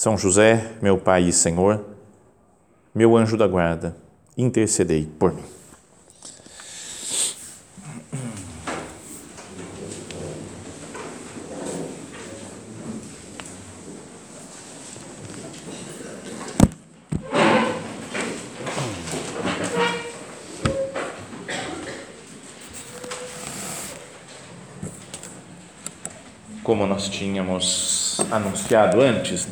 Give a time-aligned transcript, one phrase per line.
[0.00, 1.84] são José, meu Pai e Senhor,
[2.94, 3.94] meu anjo da guarda,
[4.34, 5.44] intercedei por mim.
[26.62, 29.46] Como nós tínhamos anunciado antes,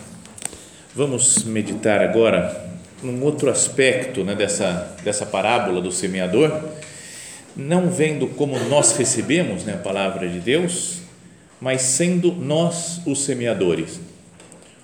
[0.98, 2.60] Vamos meditar agora
[3.04, 6.50] num outro aspecto né, dessa, dessa parábola do semeador,
[7.54, 11.02] não vendo como nós recebemos né, a palavra de Deus,
[11.60, 14.00] mas sendo nós os semeadores,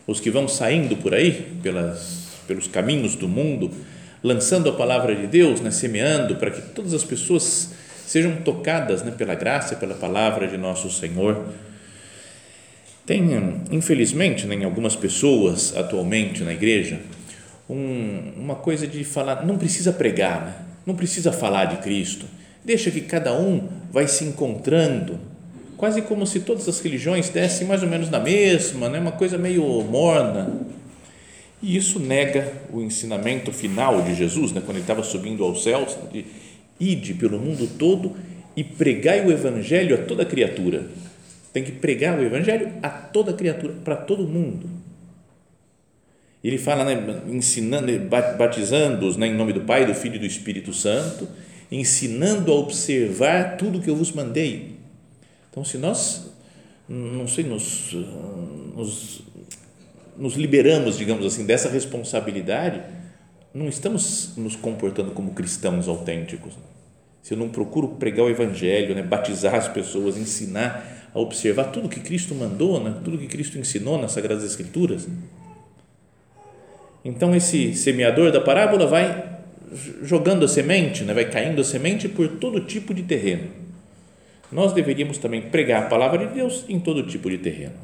[0.06, 3.72] os que vão saindo por aí, pelas, pelos caminhos do mundo,
[4.22, 7.72] lançando a palavra de Deus, né, semeando para que todas as pessoas
[8.06, 11.44] sejam tocadas né, pela graça, pela palavra de nosso Senhor
[13.06, 13.22] tem,
[13.70, 17.00] infelizmente, né, em algumas pessoas atualmente na igreja,
[17.68, 20.54] um, uma coisa de falar, não precisa pregar, né?
[20.86, 22.26] não precisa falar de Cristo,
[22.64, 25.18] deixa que cada um vai se encontrando,
[25.76, 28.98] quase como se todas as religiões dessem mais ou menos na mesma, né?
[28.98, 30.60] uma coisa meio morna.
[31.62, 34.62] E isso nega o ensinamento final de Jesus, né?
[34.64, 36.26] quando ele estava subindo aos céus, de
[36.78, 38.14] ide pelo mundo todo
[38.56, 40.86] e pregai o evangelho a toda criatura
[41.54, 44.68] tem que pregar o evangelho a toda criatura, para todo mundo.
[46.42, 47.86] Ele fala, né, ensinando,
[48.36, 51.28] batizando-os né, em nome do Pai, do Filho e do Espírito Santo,
[51.70, 54.80] ensinando a observar tudo que eu vos mandei.
[55.48, 56.28] Então, se nós,
[56.88, 57.92] não sei, nos,
[58.74, 59.22] nos,
[60.16, 62.82] nos liberamos, digamos assim, dessa responsabilidade,
[63.54, 66.54] não estamos nos comportando como cristãos autênticos.
[67.22, 71.88] Se eu não procuro pregar o Evangelho, né, batizar as pessoas, ensinar a observar tudo
[71.88, 72.96] que Cristo mandou, né?
[73.04, 75.06] tudo que Cristo ensinou nas Sagradas Escrituras.
[77.04, 79.32] Então, esse semeador da parábola vai
[80.02, 81.14] jogando a semente, né?
[81.14, 83.48] vai caindo a semente por todo tipo de terreno.
[84.50, 87.74] Nós deveríamos também pregar a palavra de Deus em todo tipo de terreno.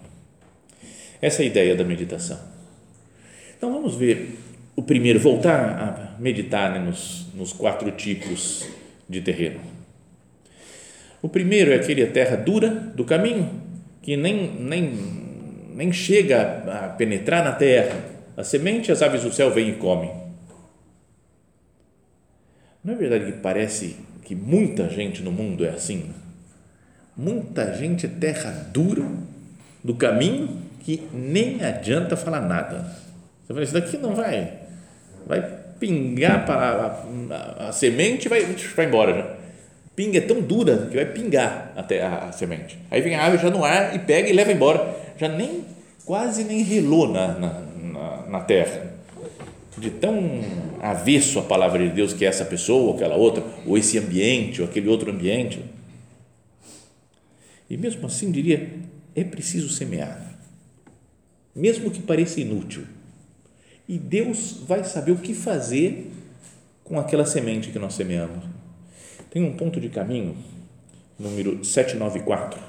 [1.22, 2.38] Essa é a ideia da meditação.
[3.56, 4.38] Então, vamos ver
[4.74, 6.78] o primeiro, voltar a meditar né?
[6.80, 8.66] nos, nos quatro tipos
[9.08, 9.60] de terreno.
[11.22, 13.48] O primeiro é aquele a terra dura do caminho,
[14.00, 14.94] que nem, nem,
[15.74, 17.94] nem chega a penetrar na terra.
[18.36, 20.10] A semente, as aves do céu vêm e comem.
[22.82, 26.10] Não é verdade que parece que muita gente no mundo é assim?
[27.14, 29.04] Muita gente é terra dura
[29.84, 32.78] do caminho que nem adianta falar nada.
[33.42, 34.60] Você fala, isso daqui não vai,
[35.26, 35.42] vai
[35.78, 39.39] pingar para a, a, a semente vai, vai embora já
[40.00, 42.78] pinga é tão dura que vai pingar até a, a, semente.
[42.90, 44.96] Aí vem a ave já no ar e pega e leva embora.
[45.18, 45.62] Já nem,
[46.06, 48.94] quase nem relou na, na, na, na terra.
[49.76, 50.40] De tão
[50.80, 54.62] avesso a palavra de Deus que é essa pessoa, ou aquela outra, ou esse ambiente,
[54.62, 55.62] ou aquele outro ambiente.
[57.68, 58.72] E mesmo assim, diria,
[59.14, 60.34] é preciso semear.
[61.54, 62.84] Mesmo que pareça inútil.
[63.86, 66.10] E Deus vai saber o que fazer
[66.84, 68.49] com aquela semente que nós semeamos
[69.30, 70.36] tem um ponto de caminho,
[71.18, 72.60] número 794,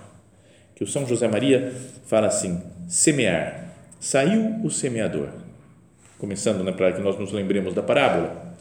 [0.75, 1.73] que o São José Maria
[2.05, 3.69] fala assim: semear.
[3.99, 5.29] Saiu o semeador.
[6.17, 8.55] Começando, né, para que nós nos lembremos da parábola.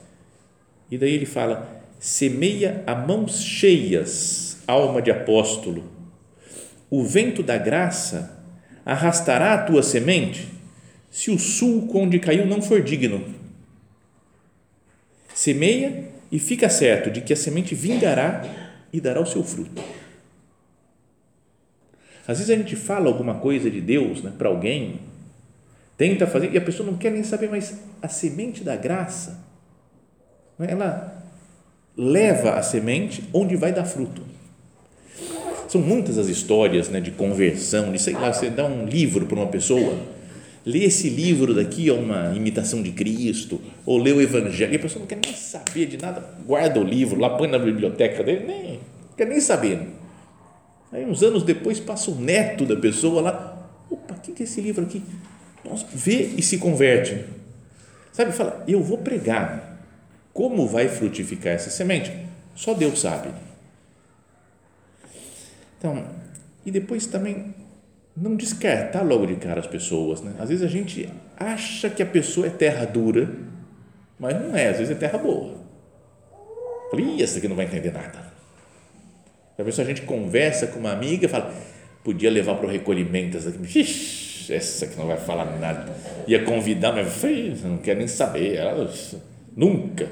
[0.90, 5.84] E daí ele fala: semeia a mãos cheias, alma de apóstolo.
[6.90, 8.38] O vento da graça
[8.84, 10.48] arrastará a tua semente
[11.10, 13.24] se o sulco onde caiu não for digno.
[15.34, 18.44] Semeia e fica certo de que a semente vingará
[18.92, 19.82] e dará o seu fruto.
[22.26, 25.00] Às vezes a gente fala alguma coisa de Deus né, para alguém,
[25.96, 29.38] tenta fazer e a pessoa não quer nem saber, mas a semente da graça,
[30.58, 31.24] né, ela
[31.96, 34.22] leva a semente onde vai dar fruto.
[35.68, 39.36] São muitas as histórias né, de conversão, de sei lá, você dá um livro para
[39.36, 39.98] uma pessoa
[40.64, 44.78] lê esse livro daqui é uma imitação de Cristo, ou lê o Evangelho, e a
[44.78, 48.44] pessoa não quer nem saber de nada, guarda o livro lá, põe na biblioteca dele,
[48.46, 48.80] nem
[49.16, 49.88] quer nem saber.
[50.92, 54.60] Aí uns anos depois passa o neto da pessoa lá, opa, o que é esse
[54.60, 55.02] livro aqui?
[55.64, 57.24] Nossa, vê e se converte.
[58.12, 59.78] Sabe, fala, eu vou pregar.
[60.32, 62.12] Como vai frutificar essa semente?
[62.54, 63.30] Só Deus sabe.
[65.78, 66.04] Então,
[66.64, 67.54] e depois também
[68.20, 70.20] não descartar logo de cara as pessoas.
[70.20, 70.32] Né?
[70.38, 73.30] Às vezes a gente acha que a pessoa é terra dura,
[74.18, 75.58] mas não é, às vezes é terra boa.
[76.90, 78.30] Falei, essa aqui não vai entender nada.
[79.58, 81.52] A pessoa a gente conversa com uma amiga fala,
[82.02, 85.92] podia levar para o recolhimento essa aqui, Ixi, essa que não vai falar nada.
[86.26, 87.22] Ia convidar, mas
[87.62, 88.90] não quer nem saber, ela,
[89.56, 90.08] nunca.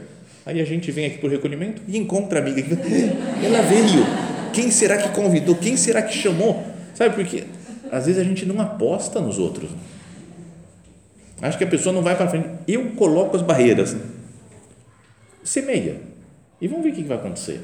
[0.46, 2.62] Aí a gente vem aqui para o recolhimento e encontra a amiga.
[3.44, 4.02] Ela veio.
[4.52, 5.54] Quem será que convidou?
[5.54, 6.64] Quem será que chamou?
[6.94, 7.44] Sabe por quê?
[7.90, 9.70] Às vezes a gente não aposta nos outros.
[11.40, 12.48] Acho que a pessoa não vai para frente.
[12.66, 13.96] Eu coloco as barreiras.
[15.44, 16.00] Semeia.
[16.60, 17.60] E vamos ver o que vai acontecer.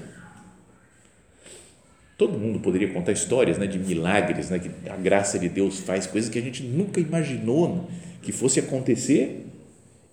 [2.16, 6.06] Todo mundo poderia contar histórias né, de milagres, né, que a graça de Deus faz,
[6.06, 7.88] coisas que a gente nunca imaginou
[8.22, 9.46] que fosse acontecer.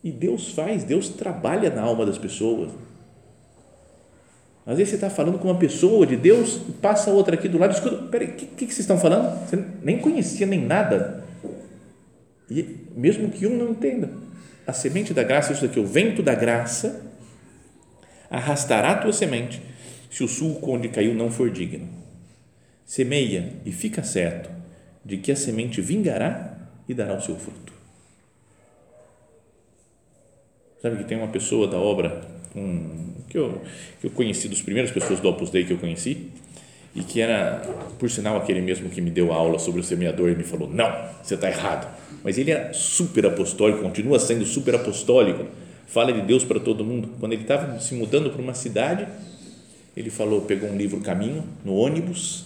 [0.04, 2.72] E Deus faz, Deus trabalha na alma das pessoas.
[4.66, 7.74] Às vezes você está falando com uma pessoa de Deus passa outra aqui do lado,
[7.74, 9.48] escuta, peraí, o que, que, vocês estão falando?
[9.48, 11.24] Você nem conhecia nem nada.
[12.50, 14.10] E mesmo que um não entenda,
[14.68, 17.02] a semente da graça, isso daqui, o vento da graça,
[18.30, 19.62] arrastará a tua semente,
[20.12, 21.88] se o sulco onde caiu não for digno.
[22.86, 24.50] Semeia e fica certo
[25.04, 27.74] de que a semente vingará e dará o seu fruto.
[30.82, 32.22] Sabe que tem uma pessoa da obra
[32.56, 33.62] um, que, eu,
[34.00, 36.30] que eu conheci, dos primeiras pessoas do Opus Dei que eu conheci,
[36.94, 37.62] e que era,
[37.98, 40.70] por sinal, aquele mesmo que me deu a aula sobre o semeador e me falou:
[40.70, 40.92] não,
[41.24, 41.88] você está errado.
[42.24, 45.46] Mas ele era super apostólico, continua sendo super apostólico,
[45.88, 47.10] fala de Deus para todo mundo.
[47.20, 49.08] Quando ele estava se mudando para uma cidade,
[49.96, 52.46] ele falou: pegou um livro Caminho no ônibus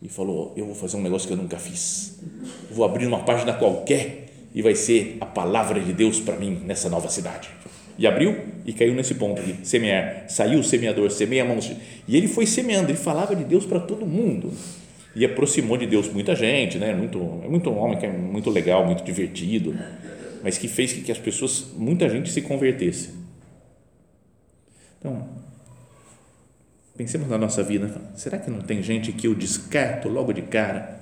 [0.00, 2.20] e falou: Eu vou fazer um negócio que eu nunca fiz.
[2.70, 6.88] Vou abrir uma página qualquer e vai ser a palavra de Deus para mim nessa
[6.88, 7.50] nova cidade
[7.98, 10.24] e abriu e caiu nesse ponto aqui, semear.
[10.28, 11.58] Saiu o semeador, semeia a mão.
[12.06, 14.52] E ele foi semeando, ele falava de Deus para todo mundo.
[15.14, 16.94] E aproximou de Deus muita gente, né?
[16.94, 19.74] Muito, é muito homem que é muito legal, muito divertido,
[20.42, 23.14] mas que fez que as pessoas, muita gente se convertesse.
[24.98, 25.26] Então,
[26.96, 27.90] pensemos na nossa vida.
[28.14, 30.96] Será que não tem gente que eu descarto logo de cara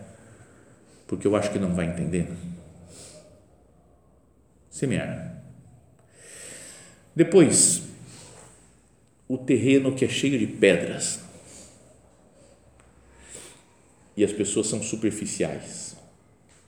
[1.06, 2.28] porque eu acho que não vai entender?
[4.70, 5.33] Semear
[7.14, 7.82] depois,
[9.28, 11.20] o terreno que é cheio de pedras.
[14.16, 15.96] E as pessoas são superficiais.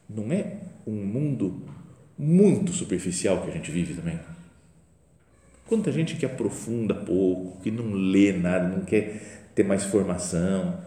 [0.09, 1.63] Não é um mundo
[2.17, 4.19] muito superficial que a gente vive também?
[5.67, 10.81] Quanta gente que aprofunda pouco, que não lê nada, não quer ter mais formação,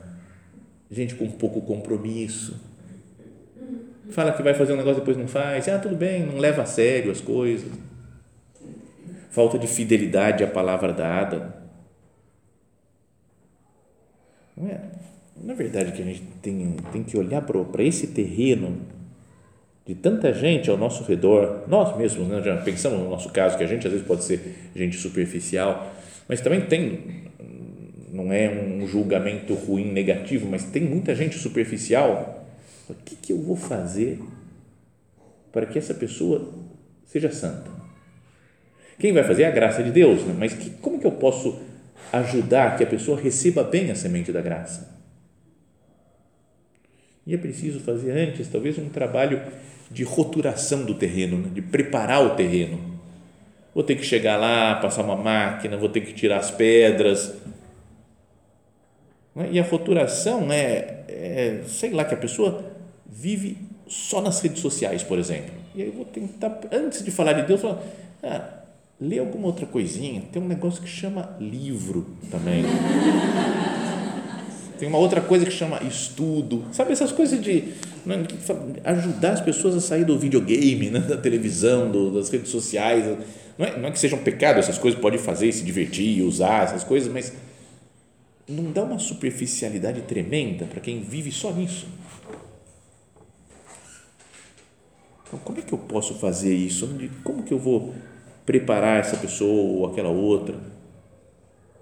[0.90, 2.56] gente com pouco compromisso,
[4.10, 6.66] fala que vai fazer um negócio depois não faz, ah, tudo bem, não leva a
[6.66, 7.70] sério as coisas
[9.30, 11.56] falta de fidelidade à palavra dada.
[14.58, 14.81] Não é,
[15.42, 18.78] na verdade, que a gente tem, tem que olhar para esse terreno
[19.86, 23.64] de tanta gente ao nosso redor, nós mesmos, né, já pensamos no nosso caso, que
[23.64, 25.92] a gente às vezes pode ser gente superficial,
[26.28, 27.24] mas também tem,
[28.12, 32.46] não é um julgamento ruim, negativo, mas tem muita gente superficial.
[32.88, 34.20] O que, que eu vou fazer
[35.52, 36.54] para que essa pessoa
[37.06, 37.79] seja santa?
[39.00, 40.36] Quem vai fazer é a graça de Deus, né?
[40.38, 41.58] mas que, como que eu posso
[42.12, 45.00] ajudar que a pessoa receba bem a semente da graça?
[47.26, 49.42] E é preciso fazer antes, talvez, um trabalho
[49.90, 51.50] de roturação do terreno, né?
[51.54, 53.00] de preparar o terreno.
[53.74, 57.34] Vou ter que chegar lá, passar uma máquina, vou ter que tirar as pedras.
[59.34, 59.50] Né?
[59.54, 62.66] E a roturação é, é, sei lá, que a pessoa
[63.08, 65.54] vive só nas redes sociais, por exemplo.
[65.74, 67.82] E aí eu vou tentar, antes de falar de Deus, falar,
[68.24, 68.58] ah,
[69.00, 70.24] lê alguma outra coisinha.
[70.32, 72.64] Tem um negócio que chama livro também.
[74.78, 76.66] Tem uma outra coisa que chama estudo.
[76.72, 77.74] Sabe essas coisas de
[78.06, 78.26] né,
[78.84, 83.06] ajudar as pessoas a sair do videogame, né, da televisão, do, das redes sociais.
[83.58, 86.64] Não é, não é que seja um pecado essas coisas, pode fazer, se divertir, usar
[86.64, 87.34] essas coisas, mas
[88.48, 91.86] não dá uma superficialidade tremenda para quem vive só nisso.
[95.28, 96.90] Então, como é que eu posso fazer isso?
[97.24, 97.94] Como que eu vou
[98.50, 100.56] preparar essa pessoa ou aquela outra,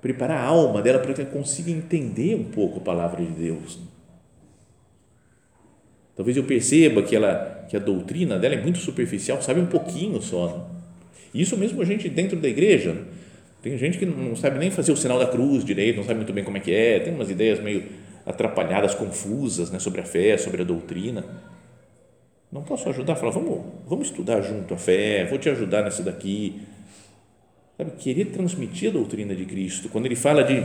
[0.01, 3.79] preparar a alma dela para que ela consiga entender um pouco a palavra de Deus.
[6.13, 10.21] Talvez eu perceba que ela que a doutrina dela é muito superficial, sabe um pouquinho
[10.21, 10.69] só.
[11.33, 12.97] Isso mesmo a gente dentro da igreja.
[13.61, 16.33] Tem gente que não sabe nem fazer o sinal da cruz direito, não sabe muito
[16.33, 17.85] bem como é que é, tem umas ideias meio
[18.25, 21.23] atrapalhadas, confusas né, sobre a fé, sobre a doutrina.
[22.51, 23.15] Não posso ajudar?
[23.15, 26.61] Falar, vamos, vamos estudar junto a fé, vou te ajudar nessa daqui.
[27.75, 29.89] Sabe, querer transmitir a doutrina de Cristo.
[29.89, 30.55] Quando ele fala de,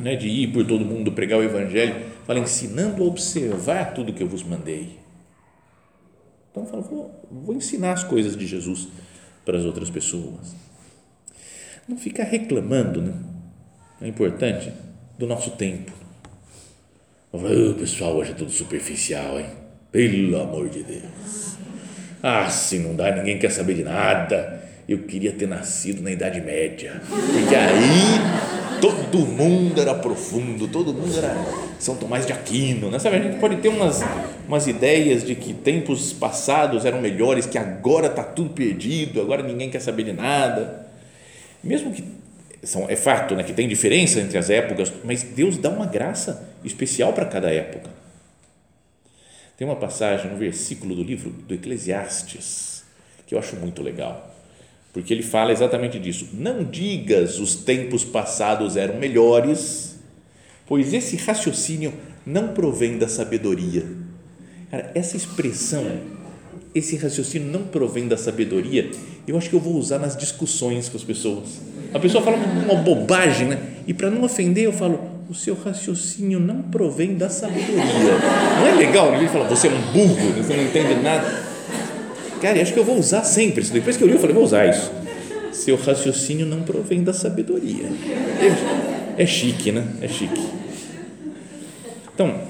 [0.00, 1.94] né, de ir por todo mundo pregar o Evangelho,
[2.26, 4.98] fala ensinando a observar tudo que eu vos mandei.
[6.50, 8.88] Então, fala, vou, vou ensinar as coisas de Jesus
[9.44, 10.56] para as outras pessoas.
[11.86, 13.14] Não ficar reclamando, né?
[14.00, 14.72] É importante
[15.18, 15.92] do nosso tempo.
[17.32, 19.65] O pessoal hoje é tudo superficial, hein?
[19.90, 21.56] Pelo amor de Deus.
[22.22, 24.62] Ah, se não dá, ninguém quer saber de nada.
[24.88, 31.16] Eu queria ter nascido na Idade Média, porque aí todo mundo era profundo, todo mundo
[31.16, 31.34] era
[31.78, 32.98] São Tomás de Aquino, né?
[32.98, 34.02] Sabe, a gente pode ter umas,
[34.46, 39.70] umas ideias de que tempos passados eram melhores, que agora está tudo perdido, agora ninguém
[39.70, 40.86] quer saber de nada.
[41.64, 42.04] Mesmo que
[42.62, 46.48] são, é fato né, que tem diferença entre as épocas, mas Deus dá uma graça
[46.64, 47.90] especial para cada época.
[49.56, 52.76] Tem uma passagem no versículo do livro do Eclesiastes
[53.26, 54.34] que eu acho muito legal,
[54.92, 56.28] porque ele fala exatamente disso.
[56.32, 59.98] Não digas os tempos passados eram melhores,
[60.66, 61.92] pois esse raciocínio
[62.24, 63.84] não provém da sabedoria.
[64.70, 65.84] Cara, essa expressão,
[66.74, 68.90] esse raciocínio não provém da sabedoria,
[69.26, 71.60] eu acho que eu vou usar nas discussões com as pessoas.
[71.92, 73.60] A pessoa fala uma bobagem, né?
[73.86, 77.84] E para não ofender, eu falo, o seu raciocínio não provém da sabedoria.
[78.60, 81.44] Não é legal ninguém fala, você é um burro, você não entende nada.
[82.40, 83.72] Cara, acho que eu vou usar sempre isso.
[83.72, 84.92] Depois que eu li, eu falei, vou usar isso.
[85.52, 87.86] Seu raciocínio não provém da sabedoria.
[89.16, 89.86] É, é chique, né?
[90.00, 90.46] É chique.
[92.14, 92.40] Então,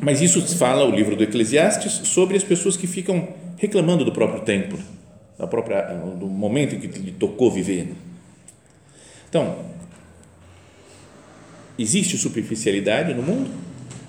[0.00, 4.42] mas isso fala o livro do Eclesiastes sobre as pessoas que ficam reclamando do próprio
[4.42, 4.78] tempo,
[5.38, 5.82] da própria,
[6.18, 7.94] do momento em que lhe tocou viver.
[9.28, 9.56] Então,
[11.78, 13.50] existe superficialidade no mundo,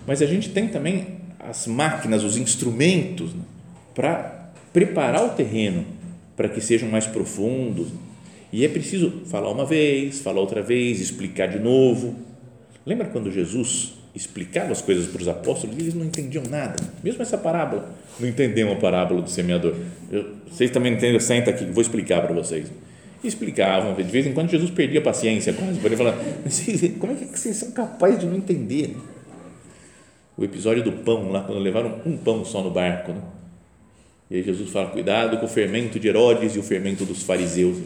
[0.05, 1.07] mas a gente tem também
[1.39, 3.41] as máquinas, os instrumentos né,
[3.93, 5.85] para preparar o terreno
[6.35, 7.87] para que sejam mais profundos.
[8.51, 12.15] E é preciso falar uma vez, falar outra vez, explicar de novo.
[12.85, 16.75] Lembra quando Jesus explicava as coisas para os apóstolos e eles não entendiam nada?
[17.03, 19.75] Mesmo essa parábola, não entendiam a parábola do semeador.
[20.11, 21.19] Eu, vocês também entendem?
[21.19, 22.67] Senta aqui, vou explicar para vocês
[23.27, 26.17] explicavam, de vez em quando Jesus perdia a paciência quase, para ele falar,
[26.99, 28.95] como é que vocês são capazes de não entender?
[30.37, 33.21] O episódio do pão lá, quando levaram um pão só no barco, né?
[34.29, 37.77] E aí Jesus fala, cuidado com o fermento de Herodes e o fermento dos fariseus.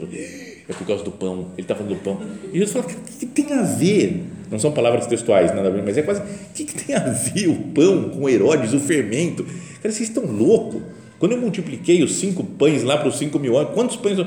[0.70, 2.18] É por causa do pão, ele está falando do pão.
[2.54, 4.24] E Jesus fala, o que, tem a ver?
[4.50, 7.00] Não são palavras textuais, nada a ver, mas é quase, o que, que tem a
[7.00, 9.44] ver o pão com Herodes, o fermento?
[9.44, 10.82] Cara, vocês estão loucos?
[11.20, 14.18] Quando eu multipliquei os cinco pães lá para os cinco mil homens, quantos pães...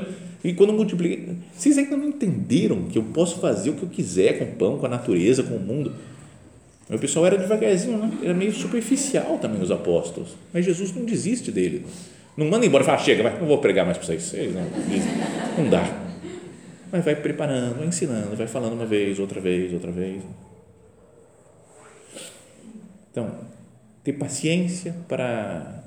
[0.43, 4.39] E quando multipliquei, vocês ainda não entenderam que eu posso fazer o que eu quiser
[4.39, 5.93] com o pão, com a natureza, com o mundo.
[6.89, 8.11] O pessoal era devagarzinho, né?
[8.21, 10.35] era meio superficial também os apóstolos.
[10.53, 11.85] Mas Jesus não desiste dele.
[12.35, 14.33] Não manda embora fala, chega, vai, não vou pregar mais para vocês.
[14.53, 16.03] Não, não dá.
[16.91, 20.21] Mas vai preparando, vai ensinando, vai falando uma vez, outra vez, outra vez.
[23.11, 23.31] Então,
[24.03, 25.85] ter paciência para,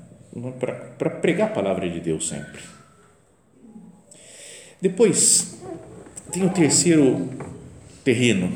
[0.59, 2.76] para, para pregar a palavra de Deus sempre
[4.79, 5.59] depois,
[6.31, 7.27] tem o terceiro
[8.03, 8.55] terreno,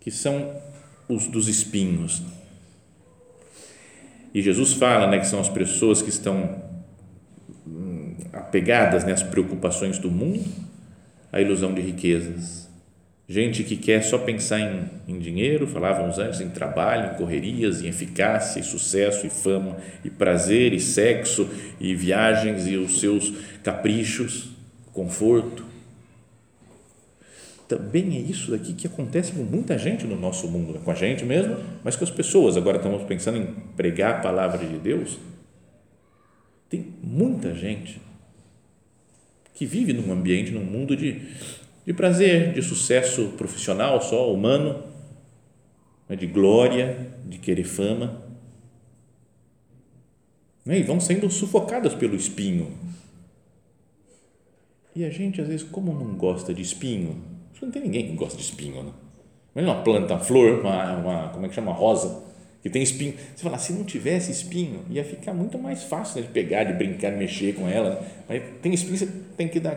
[0.00, 0.50] que são
[1.06, 2.22] os dos espinhos.
[4.32, 6.62] E Jesus fala né, que são as pessoas que estão
[7.66, 10.44] hum, apegadas né, às preocupações do mundo,
[11.30, 12.66] à ilusão de riquezas.
[13.28, 17.88] Gente que quer só pensar em, em dinheiro, falávamos antes, em trabalho, em correrias, em
[17.88, 21.46] eficácia, e sucesso, e fama, e prazer, e sexo,
[21.78, 24.56] e viagens, e os seus caprichos
[24.98, 25.64] conforto.
[27.68, 31.24] Também é isso daqui que acontece com muita gente no nosso mundo, com a gente
[31.24, 32.56] mesmo, mas com as pessoas.
[32.56, 35.18] Agora estamos pensando em pregar a palavra de Deus.
[36.68, 38.00] Tem muita gente
[39.54, 41.22] que vive num ambiente, num mundo de,
[41.86, 44.82] de prazer, de sucesso profissional só, humano,
[46.08, 46.16] né?
[46.16, 48.22] de glória, de querer fama.
[50.64, 50.78] Né?
[50.78, 52.72] E vão sendo sufocadas pelo espinho
[54.98, 57.22] e a gente, às vezes, como não gosta de espinho,
[57.62, 58.90] não tem ninguém que gosta de espinho, né?
[59.54, 61.70] Imagina uma planta, uma flor, uma, uma, como é que chama?
[61.70, 62.24] Rosa,
[62.60, 63.14] que tem espinho.
[63.32, 66.72] Você fala, se não tivesse espinho, ia ficar muito mais fácil né, de pegar, de
[66.72, 67.90] brincar, de mexer com ela.
[67.90, 68.06] Né?
[68.28, 69.76] Mas tem espinho, você tem que dar.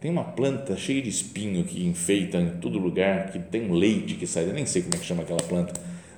[0.00, 4.14] Tem uma planta cheia de espinho que enfeita em todo lugar, que tem um leite
[4.14, 5.72] que sai, eu nem sei como é que chama aquela planta.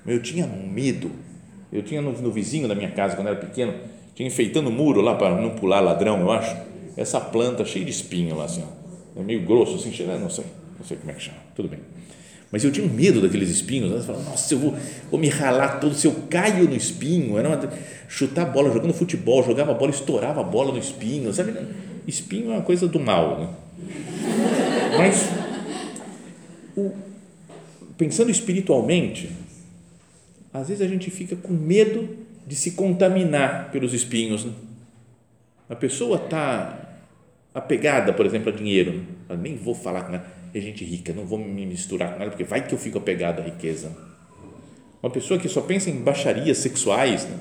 [0.05, 1.11] Mas eu tinha medo.
[1.73, 3.73] Eu tinha no, no vizinho da minha casa, quando eu era pequeno,
[4.15, 7.91] tinha enfeitando o muro lá para não pular ladrão, eu acho essa planta cheia de
[7.91, 10.45] espinho lá, assim, ó, é meio grosso, assim, cheira, não sei,
[10.79, 11.81] não sei como é que chama, tudo bem.
[12.55, 13.91] Mas eu tinha um medo daqueles espinhos.
[13.91, 14.01] Né?
[14.01, 14.77] Falava, Nossa, eu vou,
[15.11, 17.37] vou me ralar todo, se eu caio no espinho.
[17.37, 17.73] Era uma,
[18.07, 21.33] chutar bola, jogando futebol, jogava bola, estourava a bola no espinho.
[21.33, 21.53] Sabe?
[22.07, 23.41] Espinho é uma coisa do mal.
[23.41, 23.49] Né?
[24.97, 25.29] Mas,
[26.77, 26.93] o,
[27.99, 29.31] pensando espiritualmente,
[30.53, 32.09] às vezes a gente fica com medo
[32.47, 34.45] de se contaminar pelos espinhos.
[34.45, 34.53] Né?
[35.69, 36.84] A pessoa está
[37.55, 39.07] apegada, por exemplo, a dinheiro.
[39.29, 42.31] Eu nem vou falar com ela é gente rica, não vou me misturar com ela,
[42.31, 43.91] porque vai que eu fico apegado à riqueza.
[45.03, 47.39] Uma pessoa que só pensa em baixarias sexuais, né?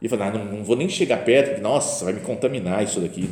[0.00, 3.00] e fala, ah, não, não, vou nem chegar perto, porque, nossa, vai me contaminar isso
[3.00, 3.30] daqui.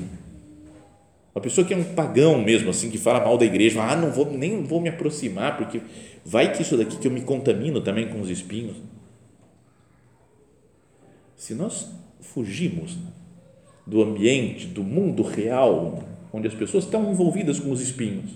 [1.35, 4.11] Uma pessoa que é um pagão mesmo, assim, que fala mal da igreja, ah, não
[4.11, 5.81] vou, nem vou me aproximar, porque
[6.25, 8.77] vai que isso daqui que eu me contamino também com os espinhos.
[11.37, 12.97] Se nós fugimos
[13.87, 18.31] do ambiente, do mundo real, onde as pessoas estão envolvidas com os espinhos,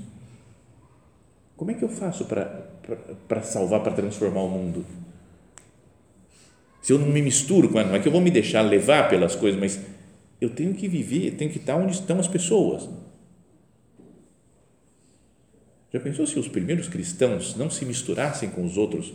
[1.57, 4.87] como é que eu faço para salvar, para transformar o mundo?
[6.81, 9.09] Se eu não me misturo com ela, não é que eu vou me deixar levar
[9.09, 9.81] pelas coisas, mas
[10.41, 12.89] eu tenho que viver, tenho que estar onde estão as pessoas.
[15.93, 19.13] Já pensou se os primeiros cristãos não se misturassem com os outros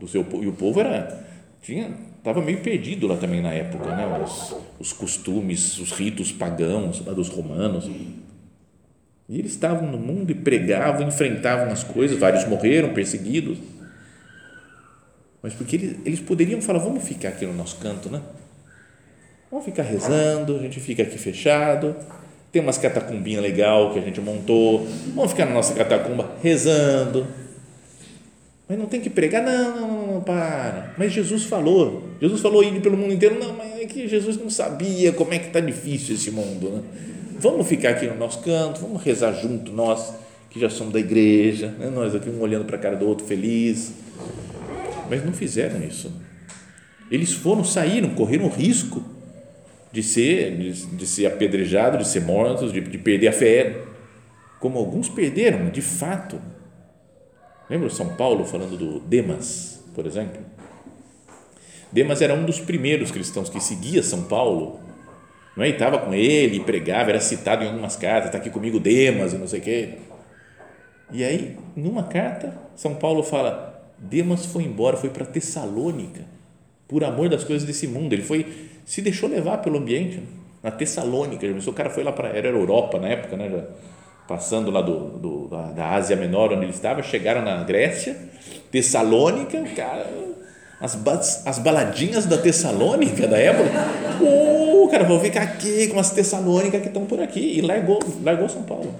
[0.00, 1.24] do seu e o povo era
[1.62, 4.06] tinha estava meio perdido lá também na época, né?
[4.24, 7.84] Os, os costumes, os ritos pagãos dos romanos.
[9.28, 13.58] E eles estavam no mundo e pregavam, enfrentavam as coisas, vários morreram perseguidos.
[15.42, 18.22] Mas porque eles, eles poderiam falar, vamos ficar aqui no nosso canto, né?
[19.50, 21.94] Vamos ficar rezando, a gente fica aqui fechado,
[22.50, 27.26] tem umas catacumbinhas legal que a gente montou, vamos ficar na nossa catacumba rezando.
[28.66, 30.94] Mas não tem que pregar, não, não, não, não, para.
[30.96, 34.48] Mas Jesus falou, Jesus falou ir pelo mundo inteiro, não, mas é que Jesus não
[34.48, 36.82] sabia como é que está difícil esse mundo, né?
[37.38, 40.14] vamos ficar aqui no nosso canto, vamos rezar junto, nós
[40.48, 41.90] que já somos da igreja, né?
[41.90, 43.92] nós aqui um olhando para a cara do outro feliz.
[45.10, 46.12] Mas não fizeram isso.
[47.10, 49.02] Eles foram, saíram, correram o risco
[49.92, 53.82] de ser, de, de ser apedrejados, de ser mortos, de, de perder a fé,
[54.60, 56.40] como alguns perderam, de fato.
[57.68, 60.40] Lembra São Paulo falando do Demas, por exemplo?
[61.94, 64.80] Demas era um dos primeiros cristãos que seguia São Paulo
[65.56, 65.68] não é?
[65.68, 69.38] E estava com ele, pregava, era citado em algumas cartas, está aqui comigo Demas e
[69.38, 69.88] não sei o quê.
[71.12, 76.22] E aí, numa carta, São Paulo fala: Demas foi embora, foi para Tessalônica,
[76.88, 78.12] por amor das coisas desse mundo.
[78.12, 80.22] Ele foi, se deixou levar pelo ambiente,
[80.62, 81.46] na Tessalônica.
[81.46, 83.48] O cara foi lá para, era Europa na época, né?
[83.48, 83.64] Já,
[84.26, 88.16] passando lá do, do da, da Ásia Menor, onde ele estava, chegaram na Grécia,
[88.72, 90.33] Tessalônica, cara
[90.80, 93.70] as, as baladinhas da Tessalônica da época.
[94.20, 97.58] Uh, cara, vou ficar aqui com as Tessalônicas que estão por aqui.
[97.58, 98.94] E largou, largou São Paulo.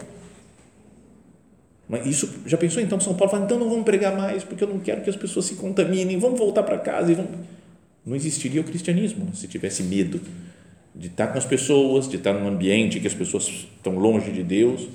[1.88, 4.68] Mas isso, já pensou então São Paulo fala, então não vamos pregar mais, porque eu
[4.68, 7.32] não quero que as pessoas se contaminem, vamos voltar para casa e vamos.
[8.06, 10.20] Não existiria o cristianismo se tivesse medo
[10.94, 14.42] de estar com as pessoas, de estar num ambiente que as pessoas estão longe de
[14.42, 14.88] Deus,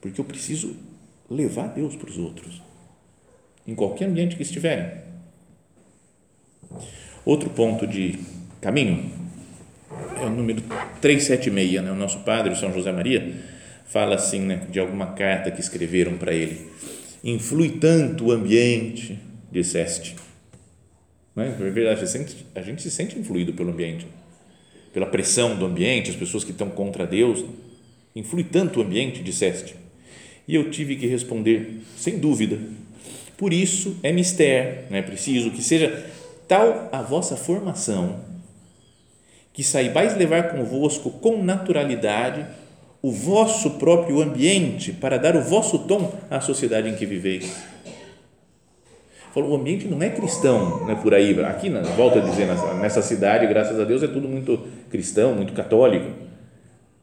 [0.00, 0.74] porque eu preciso
[1.30, 2.62] levar Deus para os outros,
[3.66, 5.07] em qualquer ambiente que estiverem.
[7.24, 8.18] Outro ponto de
[8.60, 9.10] caminho
[10.20, 10.62] é o número
[11.00, 11.90] 376, né?
[11.90, 13.34] o nosso padre, São José Maria,
[13.86, 16.70] fala assim, né, de alguma carta que escreveram para ele.
[17.24, 19.18] Influi tanto o ambiente,
[19.50, 20.16] disseste.
[21.34, 21.48] Não é?
[21.48, 24.06] é verdade, a gente, a gente se sente influído pelo ambiente,
[24.92, 27.44] pela pressão do ambiente, as pessoas que estão contra Deus.
[28.14, 29.74] Influi tanto o ambiente, disseste.
[30.46, 32.58] E eu tive que responder, sem dúvida.
[33.36, 36.10] Por isso é mistério, é preciso que seja
[36.48, 38.16] tal a vossa formação,
[39.52, 42.46] que saibais levar convosco com naturalidade
[43.00, 47.54] o vosso próprio ambiente para dar o vosso tom à sociedade em que viveis.
[49.32, 52.74] Falou, o ambiente não é cristão, né, por aí, aqui, na, volta a dizer, nessa,
[52.74, 56.10] nessa cidade, graças a Deus, é tudo muito cristão, muito católico,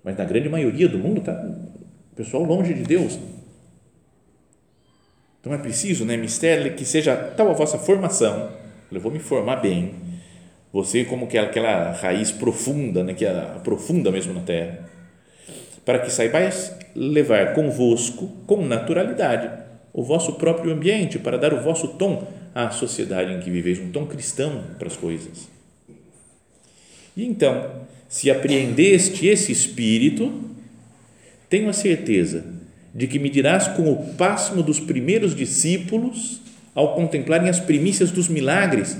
[0.03, 3.17] mas na grande maioria do mundo está o pessoal longe de Deus.
[5.39, 8.49] Então é preciso, né, mistério, que seja tal a vossa formação,
[8.91, 9.93] eu vou me formar bem.
[10.71, 13.31] Você como que é aquela raiz profunda, né, que é
[13.63, 14.89] profunda mesmo na terra,
[15.85, 21.87] para que saibais levar convosco com naturalidade o vosso próprio ambiente para dar o vosso
[21.87, 25.47] tom à sociedade em que viveis, um tom cristão para as coisas.
[27.15, 27.71] E então,
[28.09, 30.33] se apreendeste esse espírito,
[31.49, 32.43] tenho a certeza
[32.93, 36.41] de que me dirás com o pássimo dos primeiros discípulos
[36.75, 38.97] ao contemplarem as primícias dos milagres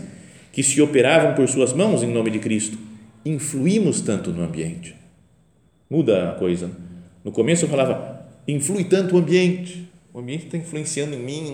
[0.53, 2.77] que se operavam por suas mãos em nome de Cristo.
[3.25, 4.95] Influímos tanto no ambiente.
[5.89, 6.71] Muda a coisa.
[7.23, 9.87] No começo eu falava, influi tanto o ambiente.
[10.13, 11.53] o ambiente está influenciando em mim,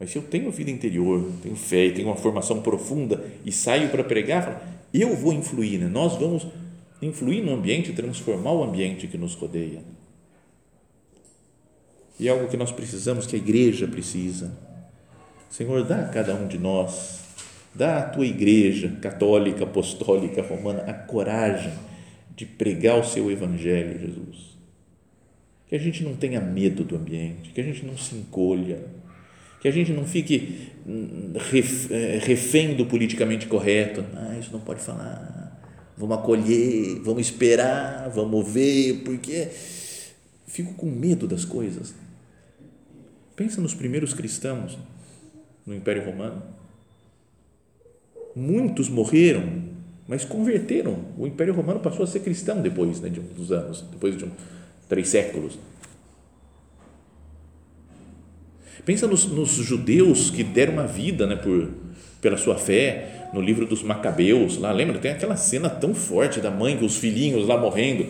[0.00, 4.02] mas se eu tenho vida interior, tenho fé, tenho uma formação profunda e saio para
[4.02, 5.86] pregar, eu vou influir, né?
[5.86, 6.46] nós vamos
[7.02, 9.82] influir no ambiente, transformar o ambiente que nos rodeia.
[12.18, 14.50] E é algo que nós precisamos, que a igreja precisa.
[15.50, 17.20] Senhor, dá a cada um de nós,
[17.74, 21.72] dá à tua igreja católica, apostólica, romana, a coragem
[22.34, 24.56] de pregar o seu evangelho, Jesus.
[25.68, 28.84] Que a gente não tenha medo do ambiente, que a gente não se encolha,
[29.60, 31.32] que a gente não fique hum,
[31.90, 34.04] eh, refém do politicamente correto.
[34.14, 35.60] Ah, isso não pode falar.
[35.96, 39.48] Vamos acolher, vamos esperar, vamos ver, porque
[40.46, 41.94] fico com medo das coisas.
[43.34, 44.78] Pensa nos primeiros cristãos
[45.66, 46.42] no Império Romano.
[48.34, 49.64] Muitos morreram,
[50.06, 50.98] mas converteram.
[51.18, 54.30] O Império Romano passou a ser cristão depois né, de uns anos, depois de um,
[54.88, 55.58] três séculos.
[58.84, 61.70] Pensa nos, nos, judeus que deram uma vida né, por,
[62.20, 64.98] pela sua fé, no livro dos Macabeus, lá, lembra?
[64.98, 68.06] Tem aquela cena tão forte da mãe com os filhinhos lá morrendo.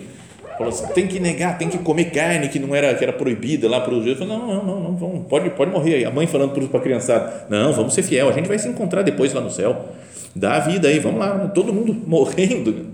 [0.57, 3.69] Falou assim, tem que negar, tem que comer carne que não era que era proibida
[3.69, 4.21] lá para os judeus.
[4.21, 6.05] Não, não, não, não, vamos, pode, pode morrer aí.
[6.05, 9.03] A mãe falando para a criançada, não, vamos ser fiel, a gente vai se encontrar
[9.03, 9.89] depois lá no céu.
[10.35, 12.87] Dá a vida aí, vamos lá, todo mundo morrendo.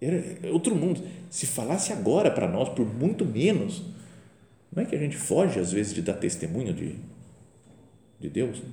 [0.00, 1.00] Era outro mundo.
[1.30, 3.82] Se falasse agora para nós por muito menos,
[4.74, 6.96] não é que a gente foge, às vezes, de dar testemunho de,
[8.20, 8.58] de Deus?
[8.58, 8.68] Né?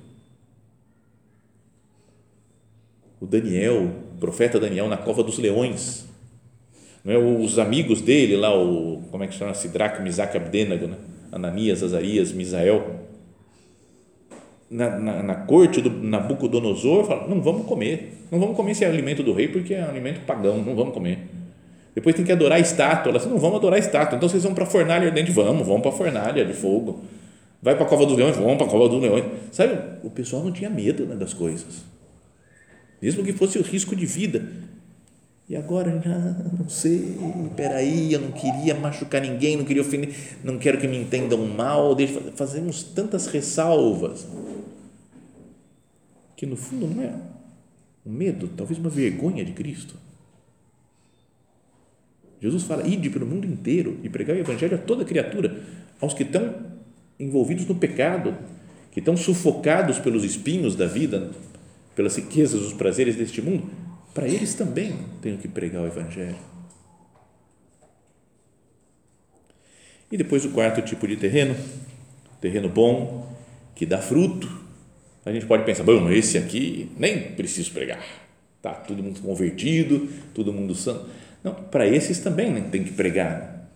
[3.20, 6.09] O Daniel, o profeta Daniel, na cova dos leões.
[7.04, 7.16] É?
[7.16, 9.54] Os amigos dele lá, o, como é que chama?
[9.54, 10.96] Sidraque, Misaque, Abdenago, né?
[11.32, 13.00] Ananias, Azarias, Misael.
[14.70, 19.20] Na, na, na, corte do Nabucodonosor, fala, não vamos comer, não vamos comer esse alimento
[19.20, 21.26] do rei porque é um alimento pagão, não vamos comer
[21.94, 23.10] depois tem que adorar a estátua.
[23.10, 24.16] Ela disse, não vamos adorar a estátua.
[24.16, 25.30] Então vocês vão para a fornalha ardente.
[25.32, 27.02] Vamos, vamos para a fornalha de fogo.
[27.62, 28.36] Vai para a cova dos leões.
[28.36, 29.24] Vamos para a cova dos leões.
[29.50, 31.84] Sabe, o pessoal não tinha medo né, das coisas.
[33.02, 34.46] Mesmo que fosse o risco de vida.
[35.50, 36.16] E agora, já
[36.56, 37.18] não sei,
[37.56, 41.92] peraí, eu não queria machucar ninguém, não queria ofender, não quero que me entendam mal.
[41.96, 44.28] Deixa, fazemos tantas ressalvas.
[46.36, 47.12] Que no fundo não é
[48.06, 49.96] um medo, talvez uma vergonha de Cristo
[52.40, 55.62] Jesus fala: ide pelo mundo inteiro e pregar o evangelho a toda criatura,
[56.00, 56.54] aos que estão
[57.18, 58.36] envolvidos no pecado,
[58.92, 61.32] que estão sufocados pelos espinhos da vida,
[61.96, 63.68] pelas riquezas, os prazeres deste mundo,
[64.14, 66.36] para eles também tenho que pregar o evangelho.
[70.10, 71.54] E depois o quarto tipo de terreno,
[72.40, 73.32] terreno bom,
[73.74, 74.50] que dá fruto.
[75.24, 78.02] A gente pode pensar, bom, esse aqui nem preciso pregar.
[78.60, 81.08] Tá todo mundo convertido, todo mundo santo
[81.42, 83.68] não, para esses também né, tem que pregar.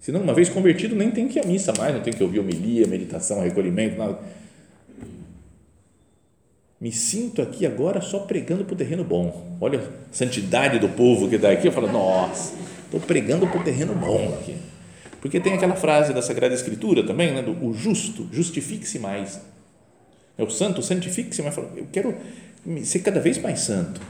[0.00, 2.40] Senão, uma vez convertido, nem tem que ir à missa mais, não tem que ouvir
[2.40, 4.18] homilia, meditação, recolhimento, nada.
[6.80, 9.56] Me sinto aqui agora só pregando para o terreno bom.
[9.60, 11.66] Olha a santidade do povo que está aqui.
[11.66, 14.56] Eu falo, nossa, estou pregando para o terreno bom aqui.
[15.20, 19.40] Porque tem aquela frase da Sagrada Escritura também, né, do o justo, justifique-se mais.
[20.36, 21.56] É o santo, santifique-se mais.
[21.56, 22.14] Eu quero
[22.84, 24.00] ser cada vez mais santo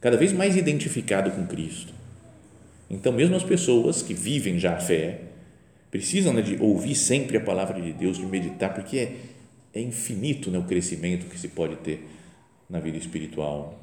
[0.00, 1.92] cada vez mais identificado com Cristo.
[2.88, 5.20] Então, mesmo as pessoas que vivem já a fé,
[5.90, 9.12] precisam né, de ouvir sempre a palavra de Deus, de meditar, porque é,
[9.72, 12.06] é infinito né, o crescimento que se pode ter
[12.68, 13.78] na vida espiritual,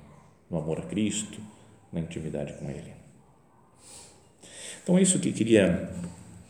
[0.50, 1.39] no amor a Cristo,
[1.91, 2.93] na intimidade com Ele.
[4.84, 5.91] Então, é isso que queria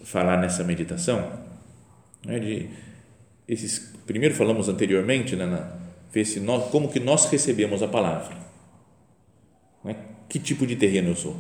[0.03, 1.45] falar nessa meditação.
[2.25, 2.69] Né, de
[3.47, 5.77] esses, primeiro falamos anteriormente, né, na,
[6.11, 8.47] ver se nós, como que nós recebemos a palavra
[9.87, 9.95] né?
[10.27, 11.35] Que tipo de terreno eu sou?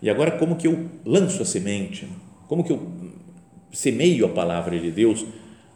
[0.00, 2.08] E agora, como que eu lanço a semente?
[2.46, 2.88] Como que eu
[3.72, 5.26] semeio a palavra de Deus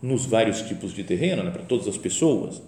[0.03, 1.51] nos vários tipos de terreno, né?
[1.51, 2.61] para todas as pessoas?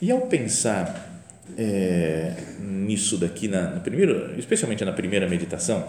[0.00, 1.24] E ao pensar
[1.56, 5.88] é, nisso daqui, na, na primeira, especialmente na primeira meditação,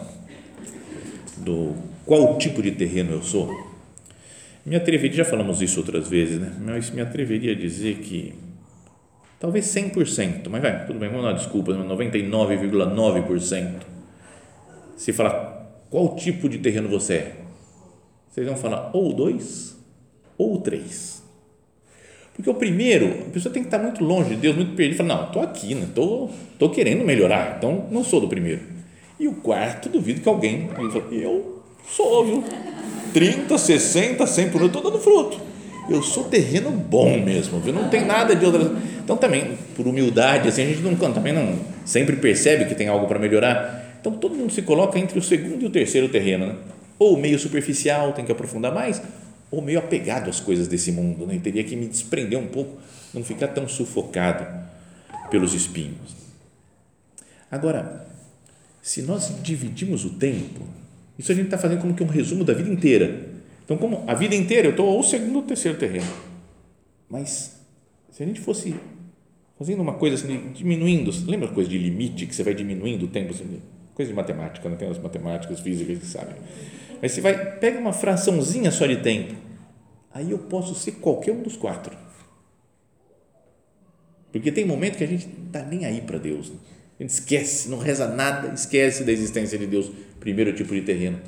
[1.38, 1.76] do
[2.06, 3.70] qual tipo de terreno eu sou,
[4.66, 6.54] me atreveria, já falamos isso outras vezes, né?
[6.60, 8.34] mas me atreveria a dizer que
[9.42, 13.82] Talvez 100%, mas vai, tudo bem, vamos dar desculpa, 99,9%.
[14.96, 17.36] Se falar qual tipo de terreno você é,
[18.30, 19.76] vocês vão falar ou dois
[20.38, 21.22] ou três.
[22.34, 25.16] Porque o primeiro, a pessoa tem que estar muito longe de Deus, muito perdido, fala,
[25.16, 25.88] não, estou aqui, né?
[25.94, 28.62] tô, tô querendo melhorar, então não sou do primeiro.
[29.20, 30.70] E o quarto, duvido que alguém,
[31.12, 32.44] eu sou, viu?
[33.14, 35.52] 30, 60, 100 por ano, estou dando fruto
[35.90, 37.74] eu sou terreno bom mesmo, viu?
[37.74, 38.72] não tem nada de outra.
[39.04, 43.08] Então, também, por humildade, assim, a gente não, também não sempre percebe que tem algo
[43.08, 43.96] para melhorar.
[44.00, 46.56] Então, todo mundo se coloca entre o segundo e o terceiro terreno, né?
[46.98, 49.02] ou meio superficial, tem que aprofundar mais,
[49.52, 51.40] ou meio apegado às coisas desse mundo, né?
[51.44, 52.80] teria que me desprender um pouco,
[53.14, 54.48] não ficar tão sufocado
[55.30, 56.16] pelos espinhos.
[57.52, 58.08] Agora,
[58.82, 60.62] se nós dividimos o tempo,
[61.20, 63.30] isso a gente está fazendo como que um resumo da vida inteira.
[63.66, 66.12] Então, como a vida inteira eu estou ou segundo ou terceiro terreno.
[67.10, 67.58] Mas,
[68.10, 68.74] se a gente fosse
[69.60, 73.08] fazendo uma coisa assim, diminuindo, lembra a coisa de limite, que você vai diminuindo o
[73.08, 73.62] tempo, assim,
[73.94, 76.36] coisa de matemática, não tem as matemáticas, físicas que sabem.
[77.02, 79.36] Mas você vai, pega uma fraçãozinha só de tempo,
[80.14, 81.98] aí eu posso ser qualquer um dos quatro.
[84.32, 86.50] Porque tem momento que a gente está nem aí para Deus.
[86.50, 86.56] Né?
[87.00, 91.20] A gente esquece, não reza nada, esquece da existência de Deus, primeiro tipo de terreno.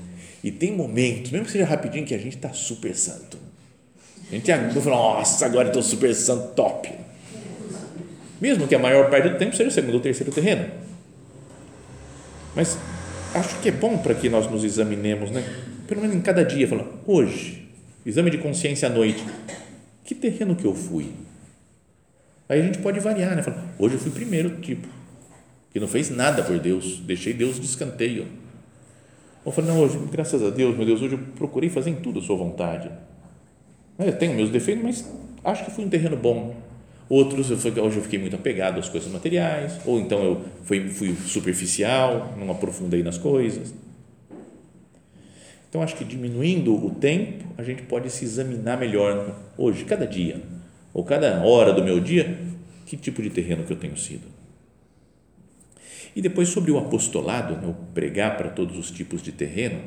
[0.44, 3.38] E tem momentos, mesmo que seja rapidinho, que a gente está super santo.
[4.30, 6.92] A gente fala, nossa, agora estou super santo, top.
[8.40, 10.70] Mesmo que a maior parte do tempo seja o segundo ou terceiro terreno.
[12.56, 12.78] Mas
[13.36, 15.44] acho que é bom para que nós nos examinemos, né?
[15.88, 17.68] pelo menos em cada dia, falando, hoje,
[18.06, 19.24] exame de consciência à noite,
[20.04, 21.12] que terreno que eu fui?
[22.48, 23.42] Aí a gente pode variar, né?
[23.42, 24.88] Fala, hoje eu fui primeiro tipo,
[25.72, 28.28] que não fez nada por Deus, deixei Deus de escanteio.
[29.46, 32.20] Ou falei, não, hoje, graças a Deus, meu Deus, hoje eu procurei fazer em tudo
[32.20, 32.90] a sua vontade.
[34.00, 36.56] Eu tenho meus defeitos, mas acho que fui um terreno bom.
[37.10, 41.16] Outros, eu, hoje eu fiquei muito apegado às coisas materiais, ou então eu fui, fui
[41.16, 43.74] superficial, não aprofundei nas coisas.
[45.70, 50.40] Então, acho que diminuindo o tempo, a gente pode se examinar melhor hoje, cada dia,
[50.94, 52.38] ou cada hora do meu dia,
[52.86, 54.28] que tipo de terreno que eu tenho sido.
[56.16, 59.80] E depois, sobre o apostolado, né, o pregar para todos os tipos de terreno,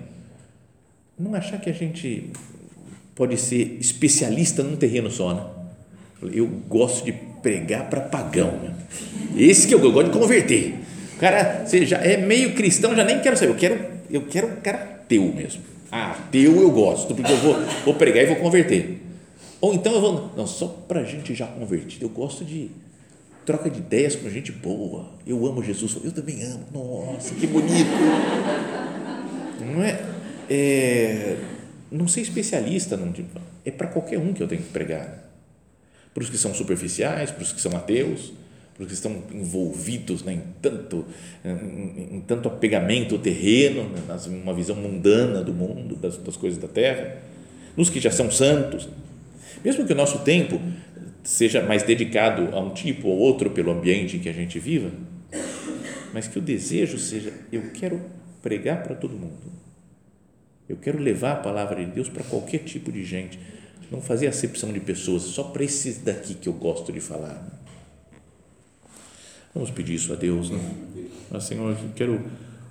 [1.17, 2.31] não achar que a gente
[3.15, 5.56] pode ser especialista num terreno só, né?
[6.23, 8.53] Eu gosto de pregar para pagão.
[8.53, 8.75] Né?
[9.37, 10.75] Esse que eu, eu gosto de converter.
[11.15, 13.53] O cara, você já é meio cristão, já nem quero saber.
[13.53, 15.63] Eu quero, eu quero um cara teu mesmo.
[15.91, 19.01] Ah, teu eu gosto, porque eu vou, vou pregar e vou converter.
[19.61, 22.05] Ou então eu vou, não, só para gente já convertida.
[22.05, 22.71] Eu gosto de
[23.45, 25.11] troca de ideias com gente boa.
[25.27, 25.97] Eu amo Jesus.
[26.03, 26.67] Eu também amo.
[26.73, 27.91] Nossa, que bonito.
[29.61, 30.01] Não é?
[30.51, 31.37] é
[31.91, 33.13] não ser especialista, não,
[33.65, 35.26] é para qualquer um que eu tenho que pregar
[36.17, 38.33] para os que são superficiais, para os que são ateus,
[38.73, 41.05] para os que estão envolvidos né, em, tanto,
[41.45, 44.01] em, em tanto apegamento terreno, né,
[44.43, 47.19] uma visão mundana do mundo, das, das coisas da terra,
[47.77, 48.89] nos que já são santos.
[49.63, 50.59] Mesmo que o nosso tempo
[51.23, 54.91] seja mais dedicado a um tipo ou outro pelo ambiente em que a gente viva,
[56.15, 58.01] mas que o desejo seja: eu quero
[58.41, 59.53] pregar para todo mundo.
[60.67, 63.39] Eu quero levar a palavra de Deus para qualquer tipo de gente
[63.91, 67.47] não fazer acepção de pessoas, só para esses daqui que eu gosto de falar.
[69.55, 70.61] Vamos pedir isso a Deus, né?
[71.31, 72.23] Mas, Senhor, eu quero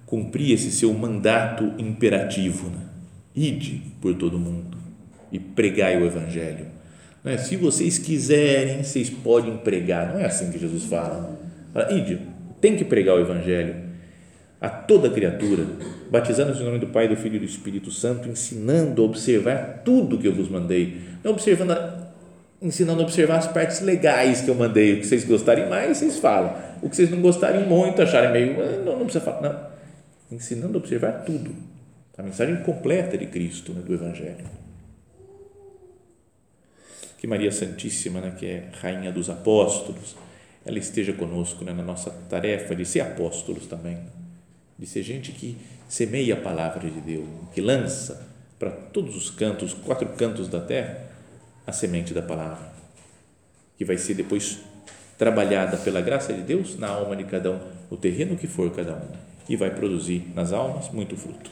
[0.06, 2.82] cumprir esse seu mandato imperativo, né?
[3.36, 4.78] Ide por todo mundo
[5.32, 6.68] e pregai o Evangelho.
[7.24, 7.38] É?
[7.38, 10.14] Se vocês quiserem, vocês podem pregar.
[10.14, 11.38] Não é assim que Jesus fala.
[11.74, 12.20] Fala, ide,
[12.62, 13.85] tem que pregar o Evangelho
[14.66, 15.64] a toda criatura,
[16.10, 20.18] batizando-se no nome do Pai, do Filho e do Espírito Santo, ensinando a observar tudo
[20.18, 21.78] que eu vos mandei, não observando,
[22.60, 26.18] ensinando a observar as partes legais que eu mandei, o que vocês gostarem mais, vocês
[26.18, 30.36] falam, o que vocês não gostarem muito, acharem meio, ah, não, não precisa falar, não,
[30.36, 31.52] ensinando a observar tudo,
[32.18, 34.46] a mensagem completa de Cristo, né, do Evangelho.
[37.20, 40.16] Que Maria Santíssima, né, que é Rainha dos Apóstolos,
[40.66, 44.25] ela esteja conosco né, na nossa tarefa de ser apóstolos também
[44.78, 45.58] de ser gente que
[45.88, 48.28] semeia a palavra de Deus, que lança
[48.60, 51.10] para todos os cantos, quatro cantos da terra,
[51.66, 52.72] a semente da palavra,
[53.78, 54.60] que vai ser depois
[55.18, 57.60] trabalhada pela graça de Deus na alma de cada um,
[57.90, 59.08] o terreno que for cada um,
[59.48, 61.52] e vai produzir nas almas muito fruto.